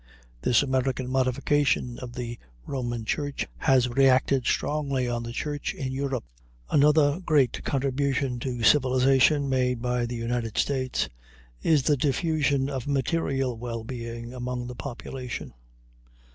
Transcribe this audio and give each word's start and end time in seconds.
This 0.41 0.63
American 0.63 1.07
modification 1.11 1.99
of 1.99 2.13
the 2.13 2.39
Roman 2.65 3.05
Church 3.05 3.47
has 3.57 3.87
reacted 3.87 4.47
strongly 4.47 5.07
on 5.07 5.21
the 5.21 5.31
Church 5.31 5.75
in 5.75 5.91
Europe. 5.91 6.23
Another 6.71 7.19
great 7.19 7.63
contribution 7.63 8.39
to 8.39 8.63
civilization 8.63 9.47
made 9.47 9.79
by 9.79 10.07
the 10.07 10.15
United 10.15 10.57
States 10.57 11.07
is 11.61 11.83
the 11.83 11.97
diffusion 11.97 12.67
of 12.67 12.87
material 12.87 13.55
well 13.59 13.83
being 13.83 14.33
among 14.33 14.65
the 14.65 14.75
population. 14.75 15.53